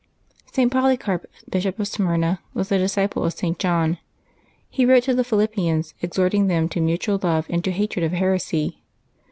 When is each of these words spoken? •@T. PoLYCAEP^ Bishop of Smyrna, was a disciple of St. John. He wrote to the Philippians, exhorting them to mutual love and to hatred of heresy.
•@T. 0.51 0.65
PoLYCAEP^ 0.65 1.25
Bishop 1.47 1.77
of 1.79 1.87
Smyrna, 1.87 2.41
was 2.55 2.71
a 2.71 2.79
disciple 2.79 3.23
of 3.23 3.33
St. 3.33 3.59
John. 3.59 3.99
He 4.67 4.83
wrote 4.83 5.03
to 5.03 5.13
the 5.13 5.23
Philippians, 5.23 5.93
exhorting 6.01 6.47
them 6.47 6.67
to 6.69 6.81
mutual 6.81 7.19
love 7.21 7.45
and 7.51 7.63
to 7.63 7.71
hatred 7.71 8.03
of 8.03 8.11
heresy. 8.13 8.81